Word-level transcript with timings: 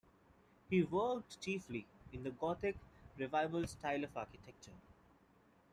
He 0.67 0.81
worked 0.81 1.39
chiefly 1.41 1.85
in 2.11 2.23
the 2.23 2.31
Gothic 2.31 2.75
revival 3.19 3.67
style 3.67 4.03
of 4.03 4.17
architecture. 4.17 4.73